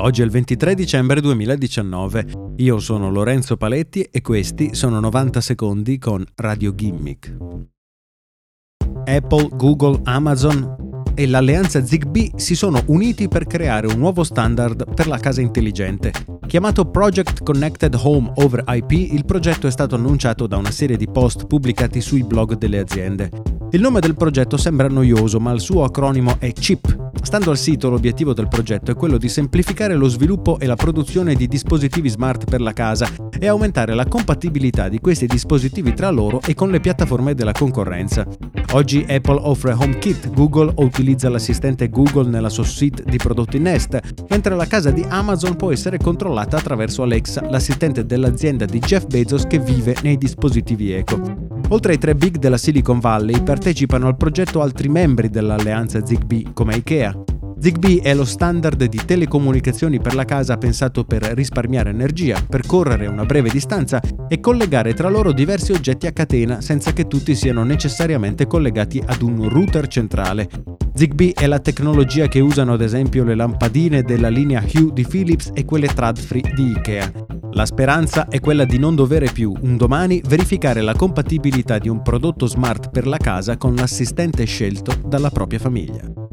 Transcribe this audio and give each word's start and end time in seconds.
Oggi 0.00 0.22
è 0.22 0.24
il 0.24 0.30
23 0.30 0.76
dicembre 0.76 1.20
2019. 1.20 2.54
Io 2.58 2.78
sono 2.78 3.10
Lorenzo 3.10 3.56
Paletti 3.56 4.02
e 4.02 4.20
questi 4.20 4.72
sono 4.74 5.00
90 5.00 5.40
secondi 5.40 5.98
con 5.98 6.24
Radio 6.36 6.72
Gimmick. 6.72 7.36
Apple, 9.04 9.48
Google, 9.54 10.00
Amazon 10.04 11.02
e 11.16 11.26
l'alleanza 11.26 11.84
Zigbee 11.84 12.30
si 12.36 12.54
sono 12.54 12.80
uniti 12.86 13.26
per 13.26 13.46
creare 13.46 13.88
un 13.88 13.98
nuovo 13.98 14.22
standard 14.22 14.94
per 14.94 15.08
la 15.08 15.18
casa 15.18 15.40
intelligente. 15.40 16.12
Chiamato 16.46 16.88
Project 16.88 17.42
Connected 17.42 17.98
Home 18.00 18.30
over 18.36 18.62
IP, 18.68 18.92
il 18.92 19.24
progetto 19.24 19.66
è 19.66 19.70
stato 19.72 19.96
annunciato 19.96 20.46
da 20.46 20.58
una 20.58 20.70
serie 20.70 20.96
di 20.96 21.08
post 21.10 21.46
pubblicati 21.46 22.00
sui 22.00 22.22
blog 22.22 22.56
delle 22.56 22.78
aziende. 22.78 23.30
Il 23.70 23.80
nome 23.80 24.00
del 24.00 24.14
progetto 24.14 24.56
sembra 24.56 24.88
noioso, 24.88 25.38
ma 25.38 25.52
il 25.52 25.60
suo 25.60 25.84
acronimo 25.84 26.36
è 26.38 26.52
CHIP, 26.52 27.08
Stando 27.22 27.50
al 27.50 27.58
sito, 27.58 27.90
l'obiettivo 27.90 28.32
del 28.32 28.48
progetto 28.48 28.90
è 28.90 28.94
quello 28.94 29.18
di 29.18 29.28
semplificare 29.28 29.94
lo 29.94 30.08
sviluppo 30.08 30.58
e 30.58 30.66
la 30.66 30.76
produzione 30.76 31.34
di 31.34 31.46
dispositivi 31.46 32.08
smart 32.08 32.48
per 32.48 32.60
la 32.60 32.72
casa 32.72 33.06
e 33.38 33.46
aumentare 33.46 33.94
la 33.94 34.06
compatibilità 34.06 34.88
di 34.88 34.98
questi 34.98 35.26
dispositivi 35.26 35.92
tra 35.92 36.08
loro 36.10 36.40
e 36.46 36.54
con 36.54 36.70
le 36.70 36.80
piattaforme 36.80 37.34
della 37.34 37.52
concorrenza. 37.52 38.26
Oggi 38.72 39.04
Apple 39.06 39.40
offre 39.42 39.72
HomeKit, 39.72 40.32
Google 40.32 40.72
utilizza 40.76 41.28
l'assistente 41.28 41.90
Google 41.90 42.30
nella 42.30 42.48
sua 42.48 42.64
suite 42.64 43.02
di 43.04 43.18
prodotti 43.18 43.58
Nest, 43.58 44.00
mentre 44.30 44.54
la 44.54 44.66
casa 44.66 44.90
di 44.90 45.04
Amazon 45.06 45.56
può 45.56 45.70
essere 45.70 45.98
controllata 45.98 46.56
attraverso 46.56 47.02
Alexa, 47.02 47.46
l'assistente 47.48 48.06
dell'azienda 48.06 48.64
di 48.64 48.78
Jeff 48.78 49.06
Bezos 49.06 49.46
che 49.46 49.58
vive 49.58 49.96
nei 50.02 50.16
dispositivi 50.16 50.92
eco. 50.92 51.47
Oltre 51.70 51.92
ai 51.92 51.98
tre 51.98 52.14
big 52.14 52.36
della 52.38 52.56
Silicon 52.56 52.98
Valley, 52.98 53.42
partecipano 53.42 54.06
al 54.06 54.16
progetto 54.16 54.62
altri 54.62 54.88
membri 54.88 55.28
dell'alleanza 55.28 56.04
Zigbee, 56.04 56.52
come 56.54 56.76
IKEA, 56.76 57.24
Zigbee 57.60 58.00
è 58.02 58.14
lo 58.14 58.24
standard 58.24 58.84
di 58.84 59.00
telecomunicazioni 59.04 59.98
per 59.98 60.14
la 60.14 60.24
casa 60.24 60.56
pensato 60.58 61.02
per 61.04 61.22
risparmiare 61.22 61.90
energia, 61.90 62.40
percorrere 62.48 63.08
una 63.08 63.24
breve 63.24 63.50
distanza 63.50 64.00
e 64.28 64.38
collegare 64.38 64.94
tra 64.94 65.08
loro 65.08 65.32
diversi 65.32 65.72
oggetti 65.72 66.06
a 66.06 66.12
catena 66.12 66.60
senza 66.60 66.92
che 66.92 67.08
tutti 67.08 67.34
siano 67.34 67.64
necessariamente 67.64 68.46
collegati 68.46 69.02
ad 69.04 69.22
un 69.22 69.48
router 69.48 69.88
centrale. 69.88 70.48
Zigbee 70.94 71.32
è 71.32 71.46
la 71.46 71.58
tecnologia 71.58 72.28
che 72.28 72.38
usano 72.38 72.74
ad 72.74 72.80
esempio 72.80 73.24
le 73.24 73.34
lampadine 73.34 74.02
della 74.02 74.28
linea 74.28 74.62
Hue 74.62 74.92
di 74.92 75.04
Philips 75.04 75.50
e 75.52 75.64
quelle 75.64 75.88
Tradfree 75.88 76.52
di 76.54 76.74
Ikea. 76.76 77.37
La 77.58 77.66
speranza 77.66 78.28
è 78.28 78.38
quella 78.38 78.64
di 78.64 78.78
non 78.78 78.94
dovere 78.94 79.32
più, 79.32 79.52
un 79.62 79.76
domani, 79.76 80.22
verificare 80.24 80.80
la 80.80 80.94
compatibilità 80.94 81.78
di 81.78 81.88
un 81.88 82.02
prodotto 82.02 82.46
smart 82.46 82.88
per 82.90 83.04
la 83.04 83.16
casa 83.16 83.56
con 83.56 83.74
l'assistente 83.74 84.44
scelto 84.44 84.92
dalla 85.04 85.30
propria 85.30 85.58
famiglia. 85.58 86.27